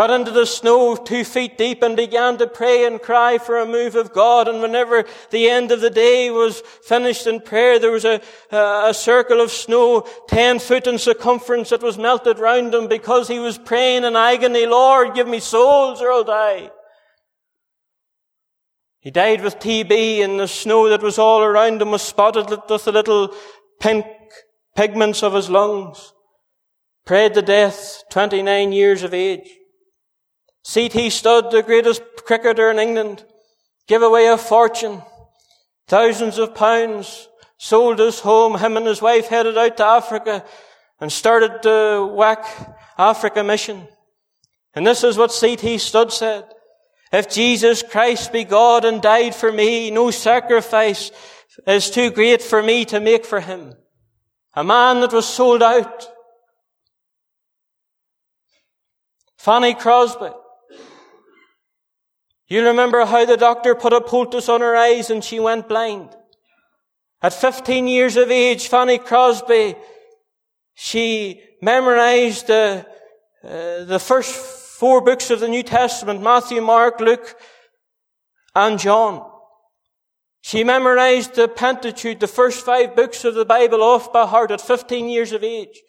[0.00, 3.66] Got into the snow two feet deep and began to pray and cry for a
[3.66, 4.48] move of God.
[4.48, 8.94] And whenever the end of the day was finished in prayer, there was a, a
[8.94, 13.58] circle of snow 10 foot in circumference that was melted round him because he was
[13.58, 16.70] praying in agony, Lord, give me souls or I'll die.
[19.00, 22.66] He died with TB and the snow that was all around him was spotted with
[22.68, 23.34] the little
[23.80, 24.06] pink
[24.74, 26.14] pigments of his lungs.
[27.04, 29.58] Prayed to death, 29 years of age.
[30.62, 31.10] C.T.
[31.10, 33.24] Studd, the greatest cricketer in England,
[33.86, 35.02] gave away a fortune,
[35.86, 40.44] thousands of pounds, sold his home, him and his wife headed out to Africa
[41.00, 43.86] and started the WAC Africa mission.
[44.74, 45.78] And this is what C.T.
[45.78, 46.44] Studd said.
[47.12, 51.10] If Jesus Christ be God and died for me, no sacrifice
[51.66, 53.74] is too great for me to make for him.
[54.54, 56.08] A man that was sold out.
[59.38, 60.30] Fanny Crosby.
[62.50, 66.10] You remember how the doctor put a poultice on her eyes and she went blind.
[67.22, 69.76] At 15 years of age, Fanny Crosby,
[70.74, 72.84] she memorized the,
[73.44, 77.36] uh, the first four books of the New Testament, Matthew, Mark, Luke,
[78.56, 79.30] and John.
[80.40, 84.60] She memorized the Pentateuch, the first five books of the Bible off by heart at
[84.60, 85.80] 15 years of age.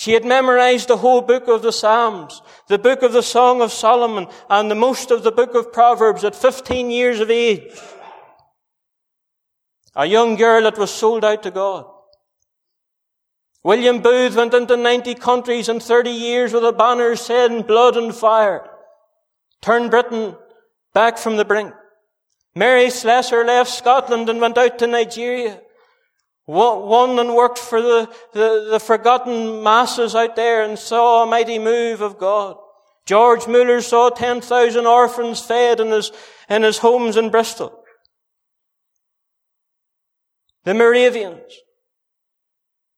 [0.00, 3.70] She had memorized the whole book of the Psalms, the book of the Song of
[3.70, 7.78] Solomon, and the most of the book of Proverbs at 15 years of age.
[9.94, 11.84] A young girl that was sold out to God.
[13.62, 18.14] William Booth went into 90 countries in 30 years with a banner saying blood and
[18.14, 18.70] fire.
[19.60, 20.34] Turned Britain
[20.94, 21.74] back from the brink.
[22.54, 25.60] Mary Slessor left Scotland and went out to Nigeria.
[26.46, 31.58] Won and worked for the, the, the forgotten masses out there and saw a mighty
[31.58, 32.56] move of God.
[33.06, 36.12] George Muller saw 10,000 orphans fed in his,
[36.48, 37.84] in his homes in Bristol.
[40.64, 41.52] The Moravians.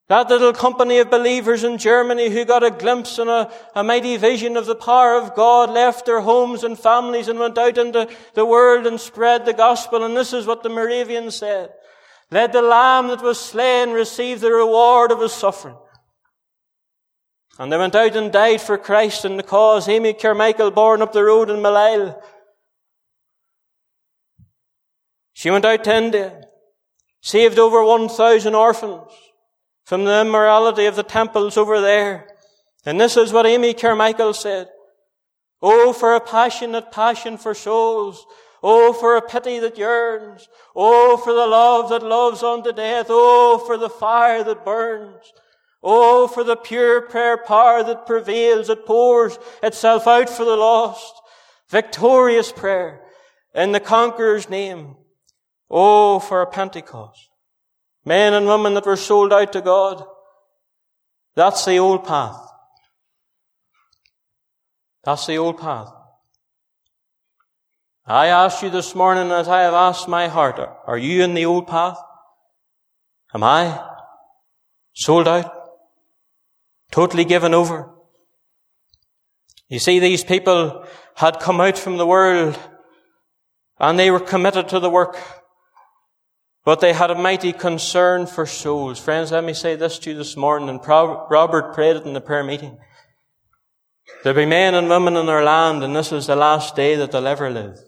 [0.09, 4.19] That little company of believers in Germany who got a glimpse and a, a, mighty
[4.19, 8.09] vision of the power of God left their homes and families and went out into
[8.35, 10.05] the world and spread the gospel.
[10.05, 11.73] And this is what the Moravians said.
[12.33, 15.77] Let the lamb that was slain receive the reward of his suffering.
[17.59, 19.87] And they went out and died for Christ and the cause.
[19.87, 22.18] Amy Carmichael born up the road in Millisle.
[25.35, 26.47] She went out to India, uh,
[27.21, 29.12] saved over 1,000 orphans
[29.85, 32.29] from the immorality of the temples over there.
[32.87, 34.68] And this is what Amy Carmichael said.
[35.61, 38.25] Oh, for a passionate passion for souls.
[38.62, 40.48] Oh, for a pity that yearns.
[40.77, 43.07] Oh, for the love that loves unto death.
[43.09, 45.33] Oh, for the fire that burns.
[45.83, 51.12] Oh, for the pure prayer power that prevails, that pours itself out for the lost.
[51.70, 53.01] Victorious prayer
[53.55, 54.96] in the conqueror's name.
[55.68, 57.31] Oh, for a Pentecost.
[58.05, 60.05] Men and women that were sold out to God.
[61.35, 62.37] That's the old path.
[65.03, 65.92] That's the old path.
[68.07, 71.45] I ask you this morning as I have asked my heart, are you in the
[71.45, 71.99] old path?
[73.33, 73.81] Am I
[74.93, 75.53] sold out?
[76.91, 77.91] Totally given over?
[79.69, 80.85] You see, these people
[81.15, 82.59] had come out from the world
[83.79, 85.17] and they were committed to the work.
[86.65, 88.99] But they had a mighty concern for souls.
[88.99, 92.21] Friends, let me say this to you this morning, and Robert prayed it in the
[92.21, 92.79] prayer meeting.
[94.23, 97.11] There'll be men and women in our land, and this is the last day that
[97.11, 97.79] they'll ever live.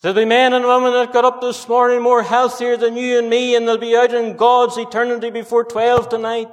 [0.00, 3.28] There'll be men and women that got up this morning more healthier than you and
[3.28, 6.48] me, and they'll be out in God's eternity before 12 tonight.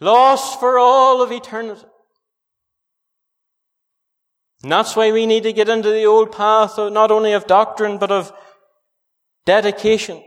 [0.00, 1.86] Lost for all of eternity.
[4.62, 7.46] And that's why we need to get into the old path of not only of
[7.46, 8.32] doctrine, but of
[9.46, 10.22] dedication.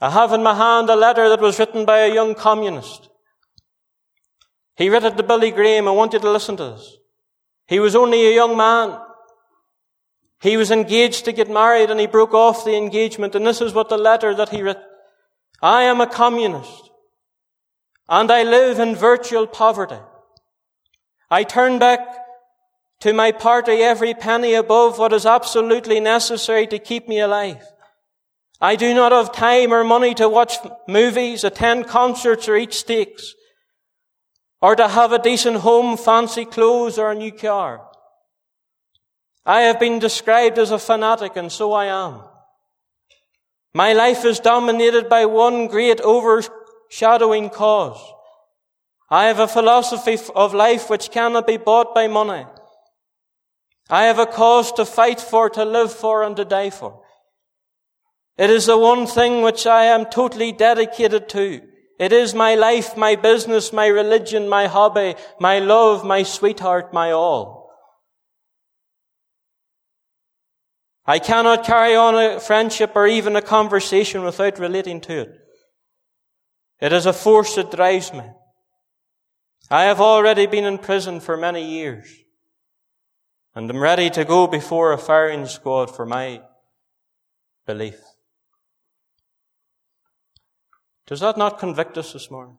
[0.00, 3.08] I have in my hand a letter that was written by a young communist.
[4.76, 5.88] He wrote it to Billy Graham.
[5.88, 6.96] I want you to listen to this.
[7.66, 8.96] He was only a young man.
[10.40, 13.34] He was engaged to get married and he broke off the engagement.
[13.34, 14.78] And this is what the letter that he wrote.
[15.60, 16.90] I am a communist
[18.08, 19.98] and I live in virtual poverty.
[21.30, 22.00] I turn back
[23.00, 27.64] to my party every penny above what is absolutely necessary to keep me alive.
[28.60, 30.54] I do not have time or money to watch
[30.88, 33.34] movies, attend concerts or eat steaks,
[34.60, 37.87] or to have a decent home, fancy clothes, or a new car.
[39.48, 42.20] I have been described as a fanatic, and so I am.
[43.72, 47.98] My life is dominated by one great overshadowing cause.
[49.08, 52.44] I have a philosophy of life which cannot be bought by money.
[53.88, 57.00] I have a cause to fight for, to live for, and to die for.
[58.36, 61.62] It is the one thing which I am totally dedicated to.
[61.98, 67.12] It is my life, my business, my religion, my hobby, my love, my sweetheart, my
[67.12, 67.57] all.
[71.08, 75.40] I cannot carry on a friendship or even a conversation without relating to it.
[76.82, 78.24] It is a force that drives me.
[79.70, 82.14] I have already been in prison for many years
[83.54, 86.42] and am ready to go before a firing squad for my
[87.66, 87.98] belief.
[91.06, 92.58] Does that not convict us this morning?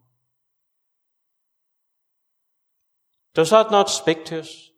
[3.35, 4.71] Does that not speak to us?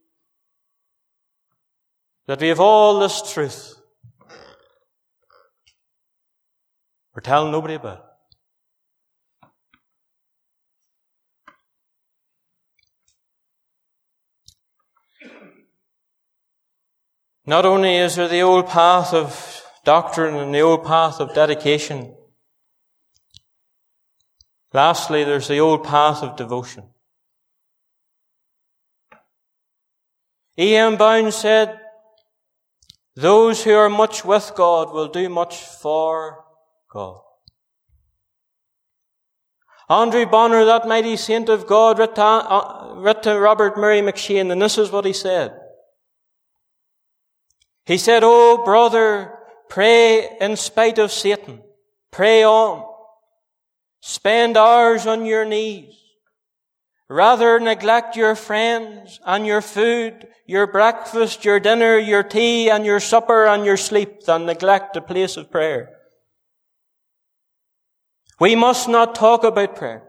[2.32, 3.76] That we have all this truth.
[7.14, 8.06] We're telling nobody about it.
[17.46, 22.16] Not only is there the old path of doctrine and the old path of dedication,
[24.72, 26.86] lastly, there's the old path of devotion.
[30.58, 30.96] E.M.
[30.96, 31.81] Bounds said,
[33.16, 36.46] those who are much with God will do much for
[36.90, 37.22] God.
[39.90, 44.62] Andrew Bonar, that mighty saint of God, wrote to, uh, to Robert Murray M'Cheyne, and
[44.62, 45.52] this is what he said.
[47.86, 49.38] He said, Oh, brother,
[49.70, 51.62] pray in spite of Satan.
[52.10, 52.86] Pray on.
[54.02, 56.01] Spend hours on your knees.
[57.12, 63.02] Rather neglect your friends and your food, your breakfast, your dinner, your tea and your
[63.02, 65.90] supper and your sleep than neglect the place of prayer.
[68.40, 70.08] We must not talk about prayer.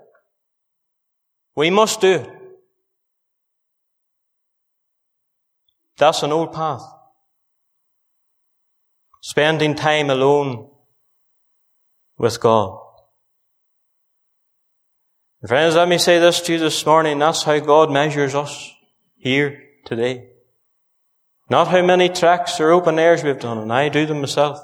[1.57, 2.31] We must do it.
[5.99, 6.85] That's an old path.
[9.23, 10.71] Spending time alone
[12.17, 12.92] with God.
[15.47, 17.19] Friends, let me say this to you this morning.
[17.19, 18.73] That's how God measures us
[19.17, 20.29] here today.
[21.51, 24.61] Not how many tracks or open airs we've done, and I do them myself.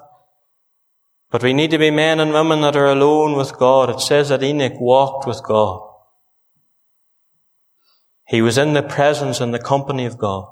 [1.30, 3.90] But we need to be men and women that are alone with God.
[3.90, 5.80] It says that Enoch walked with God.
[8.28, 10.46] He was in the presence and the company of God.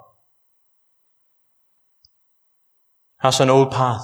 [3.23, 4.03] That's an old path.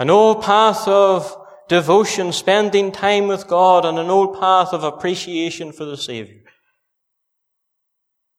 [0.00, 5.72] An old path of devotion, spending time with God, on an old path of appreciation
[5.72, 6.42] for the Savior.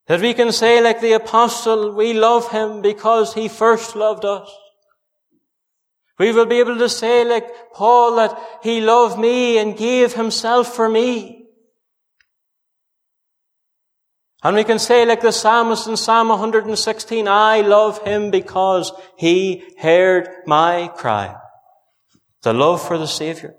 [0.07, 4.49] That we can say like the apostle, we love Him because He first loved us.
[6.19, 10.75] We will be able to say like Paul that he loved me and gave himself
[10.75, 11.47] for me.
[14.43, 19.63] And we can say like the psalmist in Psalm 116, I love him because he
[19.79, 21.35] heard my cry.
[22.41, 23.55] The love for the Savior.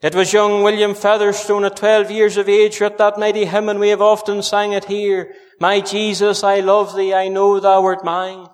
[0.00, 3.78] It was young William Featherstone at 12 years of age wrote that mighty hymn and
[3.78, 5.34] we have often sang it here.
[5.58, 8.46] My Jesus, I love thee, I know thou art mine.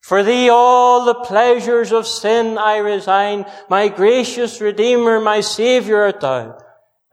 [0.00, 3.44] For thee all the pleasures of sin I resign.
[3.68, 6.58] My gracious Redeemer, my Saviour art thou.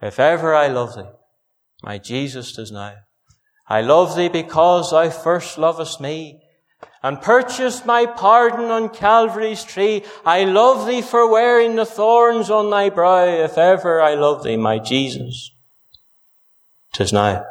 [0.00, 1.10] If ever I love thee,
[1.82, 2.94] my Jesus tis now.
[3.68, 6.41] I love thee because thou first lovest me
[7.02, 10.04] and purchased my pardon on Calvary's tree.
[10.24, 13.24] I love thee for wearing the thorns on thy brow.
[13.24, 15.50] If ever I love thee, my Jesus,
[16.92, 17.44] tis now.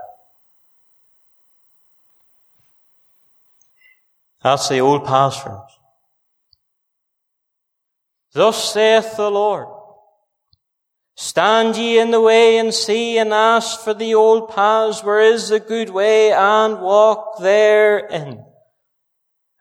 [4.42, 5.38] That's the old friends.
[8.34, 9.68] Thus saith the Lord,
[11.16, 15.50] Stand ye in the way and see and ask for the old paths where is
[15.50, 18.44] the good way and walk therein.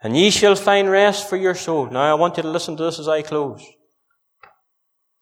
[0.02, 1.90] And ye shall find rest for your soul.
[1.90, 3.62] Now I want you to listen to this as I close.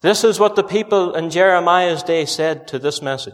[0.01, 3.33] This is what the people in Jeremiah's day said to this message.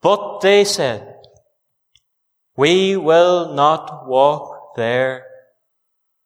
[0.00, 1.14] But they said,
[2.56, 5.22] we will not walk therein.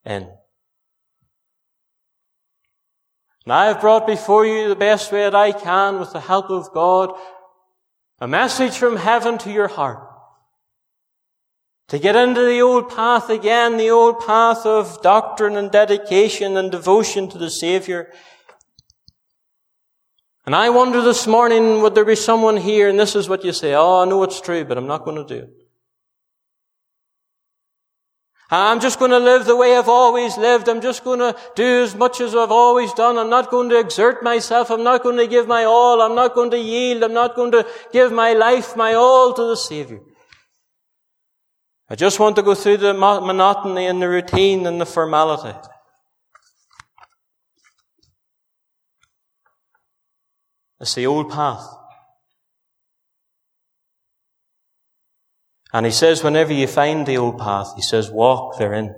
[0.05, 0.27] And
[3.47, 6.71] I have brought before you the best way that I can with the help of
[6.71, 7.17] God
[8.21, 10.08] a message from heaven to your heart.
[11.89, 16.71] To get into the old path again, the old path of doctrine and dedication and
[16.71, 18.11] devotion to the Savior.
[20.45, 23.51] And I wonder this morning, would there be someone here, and this is what you
[23.53, 25.49] say, oh, I know it's true, but I'm not going to do it.
[28.51, 30.69] I'm just going to live the way I've always lived.
[30.69, 33.17] I'm just going to do as much as I've always done.
[33.17, 34.71] I'm not going to exert myself.
[34.71, 36.01] I'm not going to give my all.
[36.01, 37.03] I'm not going to yield.
[37.03, 39.99] I'm not going to give my life, my all to the Savior.
[41.89, 45.57] I just want to go through the monotony and the routine and the formality.
[50.79, 51.67] It's the old path.
[55.73, 58.95] And he says, whenever you find the old path, he says, walk therein.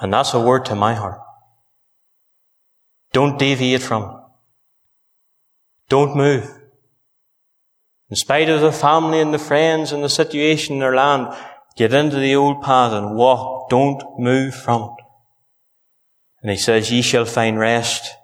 [0.00, 1.20] And that's a word to my heart.
[3.12, 4.16] Don't deviate from it.
[5.88, 6.61] Don't move.
[8.12, 11.34] In spite of the family and the friends and the situation in their land,
[11.78, 13.70] get into the old path and walk.
[13.70, 15.04] Don't move from it.
[16.42, 18.14] And he says, ye shall find rest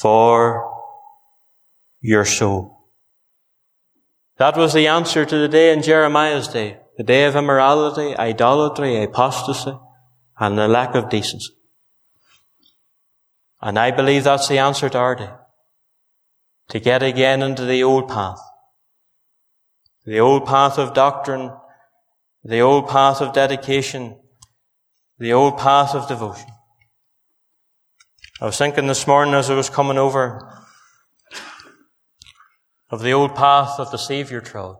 [0.00, 0.68] for
[2.00, 2.90] your soul.
[4.38, 9.00] That was the answer to the day in Jeremiah's day, the day of immorality, idolatry,
[9.04, 9.78] apostasy,
[10.40, 11.54] and the lack of decency.
[13.62, 15.30] And I believe that's the answer to our day.
[16.70, 18.40] To get again into the old path.
[20.08, 21.52] The old path of doctrine,
[22.42, 24.18] the old path of dedication,
[25.18, 26.48] the old path of devotion.
[28.40, 30.64] I was thinking this morning as I was coming over,
[32.88, 34.76] of the old path that the Saviour trod.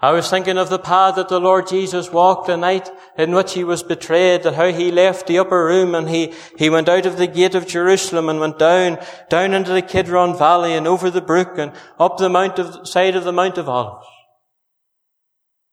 [0.00, 3.54] I was thinking of the path that the Lord Jesus walked the night in which
[3.54, 7.04] he was betrayed, that how he left the upper room and he, he went out
[7.04, 11.10] of the gate of Jerusalem and went down, down into the Kidron Valley and over
[11.10, 14.06] the brook and up the mount of, side of the Mount of Olives.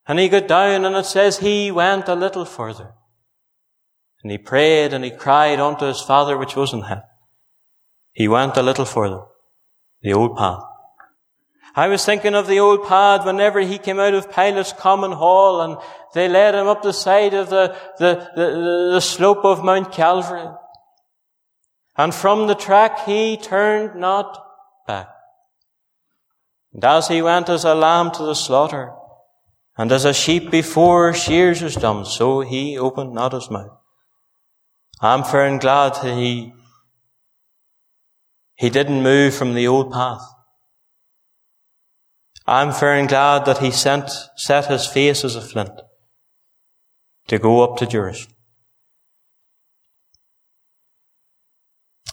[0.07, 2.93] And he got down and it says he went a little further.
[4.23, 7.03] And he prayed and he cried unto his Father which was in heaven.
[8.11, 9.21] He went a little further.
[10.01, 10.63] The old path.
[11.76, 15.61] I was thinking of the old pad whenever he came out of Pilate's common hall
[15.61, 15.78] and
[16.13, 20.47] they led him up the side of the, the, the, the slope of Mount Calvary.
[21.97, 24.41] And from the track he turned not
[24.88, 25.09] back.
[26.73, 28.93] And as he went as a lamb to the slaughter,
[29.78, 33.78] and as a sheep before shears is dumb, so he opened not his mouth.
[35.01, 36.53] I'm fair and glad that he,
[38.55, 40.21] he didn't move from the old path.
[42.47, 45.71] I'm very glad that he sent, set his face as a flint
[47.27, 48.35] to go up to Jerusalem.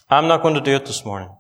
[0.08, 1.30] I'm not going to do it this morning.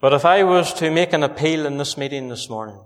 [0.00, 2.82] But if I was to make an appeal in this meeting this morning,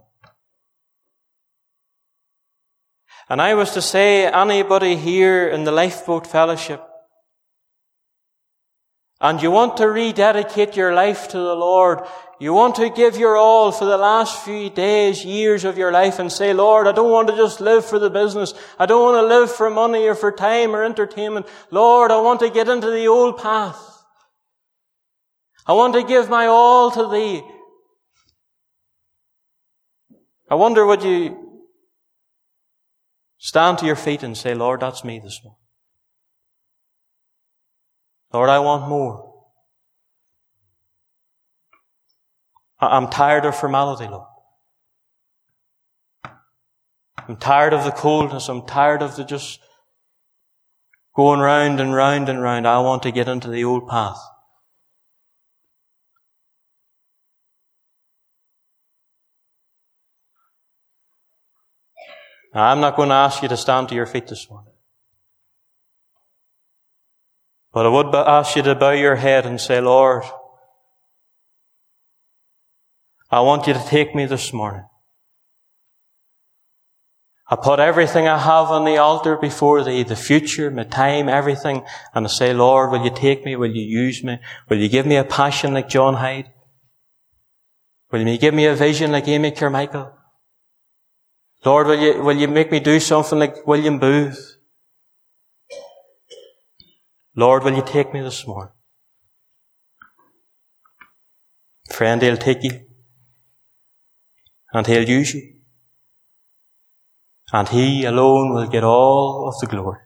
[3.29, 6.83] and I was to say anybody here in the lifeboat fellowship
[9.25, 12.01] and you want to rededicate your life to the Lord,
[12.39, 16.19] you want to give your all for the last few days, years of your life
[16.19, 18.53] and say, Lord, I don't want to just live for the business.
[18.79, 21.47] I don't want to live for money or for time or entertainment.
[21.71, 23.81] Lord, I want to get into the old path.
[25.67, 27.43] I want to give my all to Thee.
[30.51, 31.63] I wonder would you
[33.39, 35.64] stand to your feet and say, Lord, that's me this morning.
[38.35, 39.33] Lord, I want more.
[42.81, 44.27] I'm tired of formality, Lord.
[47.29, 48.49] I'm tired of the coldness.
[48.49, 49.61] I'm tired of the just
[51.15, 52.67] going round and round and round.
[52.67, 54.19] I want to get into the old path.
[62.53, 64.74] Now, I'm not going to ask you to stand to your feet this morning.
[67.75, 70.23] But I would ask you to bow your head and say, Lord,
[73.33, 74.85] I want you to take me this morning.
[77.51, 81.85] I put everything I have on the altar before thee, the future, my time, everything,
[82.15, 83.57] and I say, Lord, will you take me?
[83.57, 84.39] Will you use me?
[84.69, 86.53] Will you give me a passion like John Hyde?
[88.13, 90.17] Will you give me a vision like Amy Carmichael?
[91.65, 94.59] Lord, will you, will you make me do something like William Booth?
[97.37, 98.73] Lord, will you take me this morning?
[101.91, 102.81] Friend, He'll take you.
[104.73, 105.55] And He'll use you.
[107.53, 110.01] And He alone will get all of the glory.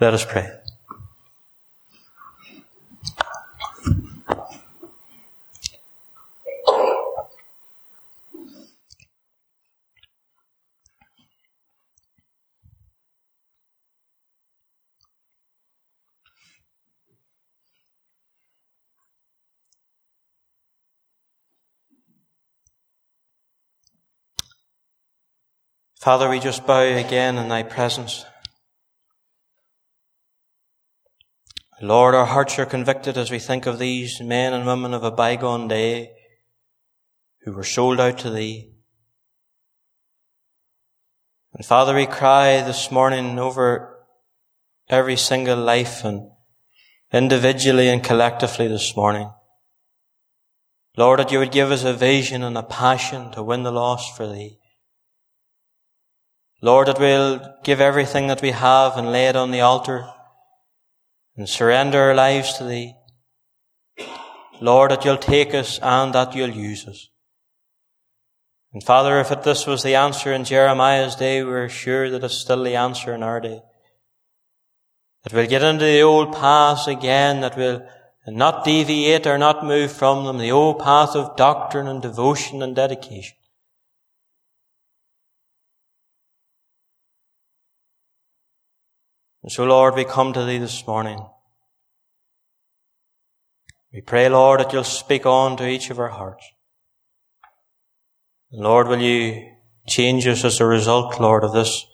[0.00, 0.57] Let us pray.
[26.08, 28.24] Father, we just bow again in thy presence.
[31.82, 35.10] Lord, our hearts are convicted as we think of these men and women of a
[35.10, 36.12] bygone day
[37.42, 38.72] who were sold out to thee.
[41.52, 43.98] And Father, we cry this morning over
[44.88, 46.30] every single life and
[47.12, 49.30] individually and collectively this morning.
[50.96, 54.16] Lord, that you would give us a vision and a passion to win the lost
[54.16, 54.58] for thee.
[56.60, 60.08] Lord, that we'll give everything that we have and lay it on the altar
[61.36, 62.94] and surrender our lives to Thee.
[64.60, 67.08] Lord, that you'll take us and that you'll use us.
[68.72, 72.64] And Father, if this was the answer in Jeremiah's day, we're sure that it's still
[72.64, 73.62] the answer in our day.
[75.22, 77.86] That we'll get into the old paths again, that we'll
[78.26, 82.76] not deviate or not move from them, the old path of doctrine and devotion and
[82.76, 83.37] dedication.
[89.42, 91.24] And so, Lord, we come to Thee this morning.
[93.92, 96.44] We pray, Lord, that you'll speak on to each of our hearts.
[98.52, 99.50] And Lord, will you
[99.86, 101.86] change us as a result, Lord, of this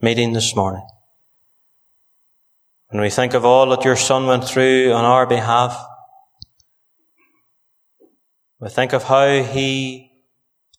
[0.00, 0.86] meeting this morning?
[2.88, 5.80] When we think of all that your Son went through on our behalf,
[8.58, 10.10] we think of how he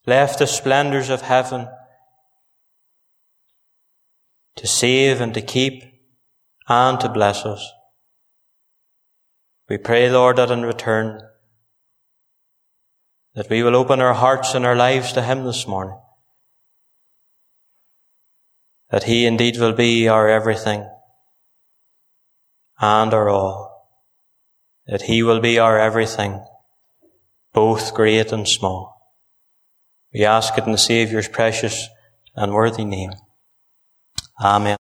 [0.06, 1.70] left the splendors of heaven
[4.58, 5.91] to save and to keep
[6.68, 7.72] and to bless us.
[9.70, 11.22] We pray, Lord, that in return,
[13.36, 15.98] that we will open our hearts and our lives to Him this morning.
[18.90, 20.90] That He indeed will be our everything
[22.80, 23.88] and our all.
[24.88, 26.44] That He will be our everything,
[27.54, 28.92] both great and small.
[30.14, 31.88] We ask it in the Saviour's precious
[32.36, 33.14] and worthy name.
[34.44, 34.78] Amen.